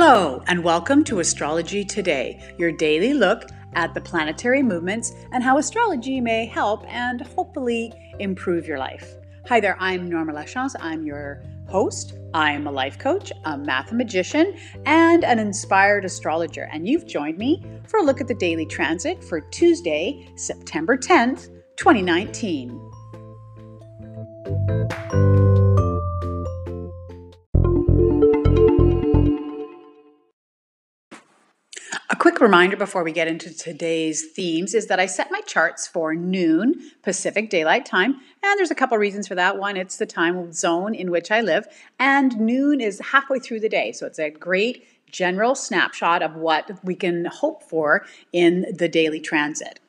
[0.00, 5.58] Hello, and welcome to Astrology Today, your daily look at the planetary movements and how
[5.58, 9.16] astrology may help and hopefully improve your life.
[9.48, 10.76] Hi there, I'm Norma Lachance.
[10.78, 12.14] I'm your host.
[12.32, 14.56] I'm a life coach, a mathematician,
[14.86, 16.68] and an inspired astrologer.
[16.72, 21.48] And you've joined me for a look at the daily transit for Tuesday, September 10th,
[21.74, 22.87] 2019.
[32.40, 36.90] Reminder before we get into today's themes is that I set my charts for noon
[37.02, 39.58] Pacific Daylight Time, and there's a couple reasons for that.
[39.58, 41.66] One, it's the time zone in which I live,
[41.98, 46.70] and noon is halfway through the day, so it's a great general snapshot of what
[46.84, 49.80] we can hope for in the daily transit.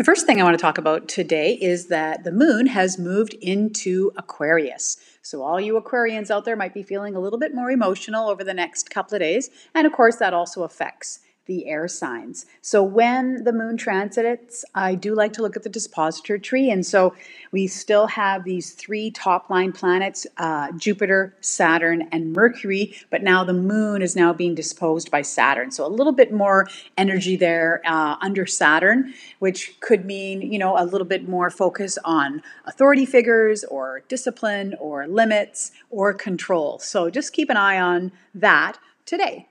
[0.00, 3.34] The first thing I want to talk about today is that the moon has moved
[3.34, 4.96] into Aquarius.
[5.20, 8.42] So, all you Aquarians out there might be feeling a little bit more emotional over
[8.42, 9.50] the next couple of days.
[9.74, 12.46] And of course, that also affects the air signs.
[12.62, 16.70] So when the moon transits, I do like to look at the dispositor tree.
[16.70, 17.14] And so
[17.50, 22.94] we still have these three top line planets uh, Jupiter, Saturn, and Mercury.
[23.10, 25.70] But now the moon is now being disposed by Saturn.
[25.70, 30.78] So a little bit more energy there uh, under Saturn, which could mean, you know,
[30.78, 36.78] a little bit more focus on authority figures or discipline or limits or control.
[36.78, 39.49] So just keep an eye on that today.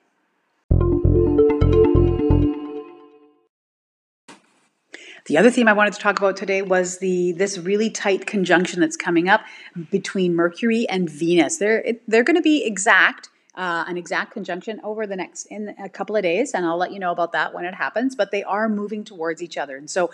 [5.29, 8.81] The other theme I wanted to talk about today was the this really tight conjunction
[8.81, 9.41] that's coming up
[9.91, 11.57] between Mercury and Venus.
[11.57, 13.29] They're they're going to be exact.
[13.55, 16.93] Uh, an exact conjunction over the next in a couple of days, and I'll let
[16.93, 18.15] you know about that when it happens.
[18.15, 20.11] But they are moving towards each other, and so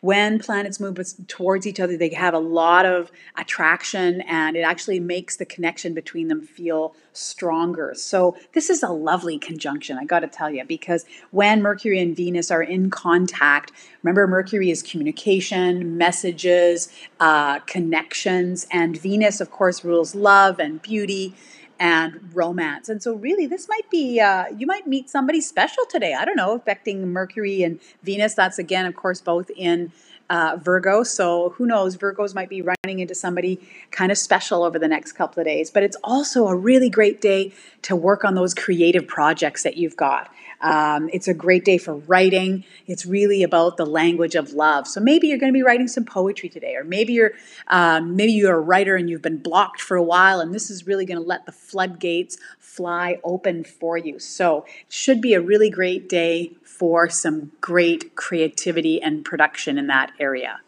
[0.00, 5.00] when planets move towards each other, they have a lot of attraction and it actually
[5.00, 7.94] makes the connection between them feel stronger.
[7.94, 12.14] So, this is a lovely conjunction, I got to tell you, because when Mercury and
[12.14, 13.72] Venus are in contact,
[14.02, 16.88] remember, Mercury is communication, messages,
[17.20, 21.34] uh, connections, and Venus, of course, rules love and beauty
[21.78, 22.88] and romance.
[22.88, 26.14] And so, really, this might be, uh, you might meet somebody special today.
[26.14, 28.34] I don't know, affecting Mercury and Venus.
[28.34, 29.92] That's again, of course, both in
[30.30, 31.02] uh, Virgo.
[31.02, 31.96] So, who knows?
[31.96, 33.60] Virgos might be running into somebody
[33.90, 35.70] kind of special over the next couple of days.
[35.70, 39.96] But it's also a really great day to work on those creative projects that you've
[39.96, 40.30] got.
[40.60, 42.64] Um, it's a great day for writing.
[42.86, 44.86] It's really about the language of love.
[44.86, 47.32] So maybe you're going to be writing some poetry today, or maybe you're
[47.68, 50.86] um, maybe you're a writer and you've been blocked for a while, and this is
[50.86, 54.18] really going to let the floodgates fly open for you.
[54.18, 59.86] So it should be a really great day for some great creativity and production in
[59.86, 60.60] that area.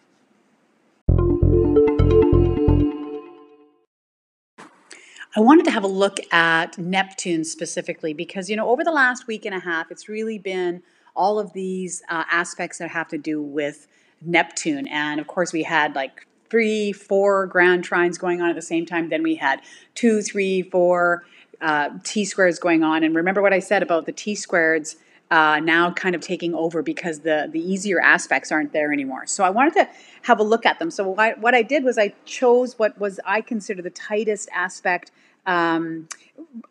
[5.36, 9.26] I wanted to have a look at Neptune specifically because, you know, over the last
[9.26, 10.82] week and a half, it's really been
[11.14, 13.86] all of these uh, aspects that have to do with
[14.20, 14.88] Neptune.
[14.88, 18.86] And of course, we had like three, four grand trines going on at the same
[18.86, 19.10] time.
[19.10, 19.60] Then we had
[19.94, 21.24] two, three, four
[21.60, 23.04] uh, T squares going on.
[23.04, 24.96] And remember what I said about the T squareds
[25.30, 29.26] uh, now kind of taking over because the the easier aspects aren't there anymore.
[29.26, 29.88] So I wanted to
[30.22, 30.90] have a look at them.
[30.90, 35.10] So what, what I did was I chose what was I consider the tightest aspect
[35.46, 36.08] um,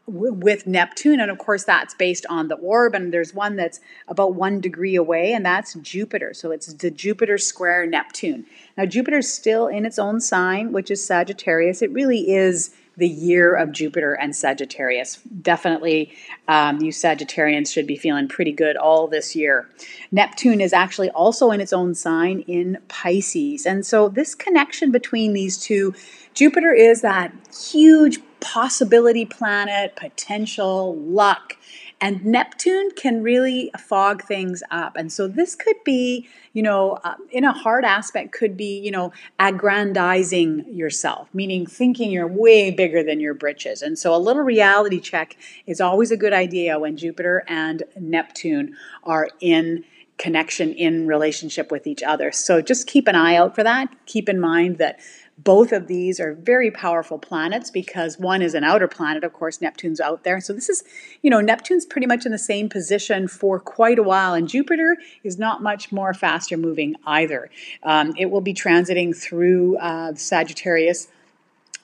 [0.06, 2.96] with Neptune, and of course that's based on the orb.
[2.96, 6.34] And there's one that's about one degree away, and that's Jupiter.
[6.34, 8.46] So it's the Jupiter square Neptune.
[8.76, 11.82] Now Jupiter's still in its own sign, which is Sagittarius.
[11.82, 15.20] It really is the year of Jupiter and Sagittarius.
[15.42, 16.12] Definitely,
[16.48, 19.70] um, you Sagittarians should be feeling pretty good all this year.
[20.12, 23.66] Neptune is actually also in its own sign in Pisces.
[23.66, 25.94] And so, this connection between these two,
[26.34, 27.32] Jupiter is that
[27.72, 31.54] huge possibility planet, potential, luck.
[32.00, 34.96] And Neptune can really fog things up.
[34.96, 38.92] And so this could be, you know, uh, in a hard aspect, could be, you
[38.92, 43.82] know, aggrandizing yourself, meaning thinking you're way bigger than your britches.
[43.82, 48.76] And so a little reality check is always a good idea when Jupiter and Neptune
[49.04, 49.84] are in
[50.18, 52.32] connection in relationship with each other.
[52.32, 53.90] So just keep an eye out for that.
[54.06, 55.00] Keep in mind that
[55.38, 59.62] both of these are very powerful planets because one is an outer planet, of course,
[59.62, 60.42] Neptune's out there.
[60.42, 60.84] So this is,
[61.22, 64.98] you know, Neptune's pretty much in the same position for quite a while, and Jupiter
[65.24, 67.52] is not much more faster moving either.
[67.84, 71.08] Um, it will be transiting through uh, Sagittarius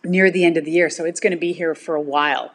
[0.03, 2.53] near the end of the year, so it's going to be here for a while.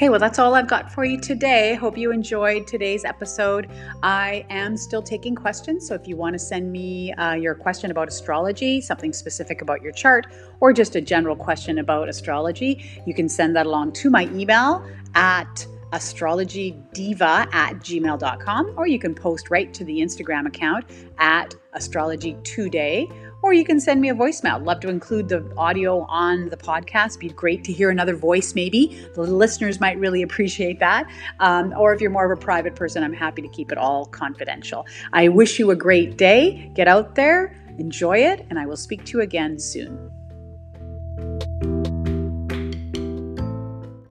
[0.00, 1.74] Okay, well, that's all I've got for you today.
[1.74, 3.68] Hope you enjoyed today's episode.
[4.02, 7.90] I am still taking questions, so if you want to send me uh, your question
[7.90, 10.26] about astrology, something specific about your chart,
[10.60, 14.82] or just a general question about astrology, you can send that along to my email
[15.14, 20.86] at astrologydiva at gmail.com, or you can post right to the Instagram account
[21.18, 23.06] at astrology today
[23.42, 24.64] or you can send me a voicemail.
[24.64, 27.18] Love to include the audio on the podcast.
[27.18, 29.06] Be great to hear another voice, maybe.
[29.14, 31.10] The listeners might really appreciate that.
[31.40, 34.06] Um, or if you're more of a private person, I'm happy to keep it all
[34.06, 34.86] confidential.
[35.12, 36.70] I wish you a great day.
[36.74, 40.10] Get out there, enjoy it, and I will speak to you again soon.